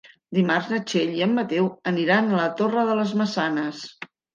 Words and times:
Dimarts 0.37 0.71
na 0.71 0.79
Txell 0.93 1.11
i 1.19 1.21
en 1.27 1.37
Mateu 1.41 1.69
aniran 1.95 2.33
a 2.33 2.43
la 2.43 2.51
Torre 2.65 2.91
de 2.93 3.01
les 3.05 3.19
Maçanes. 3.25 3.89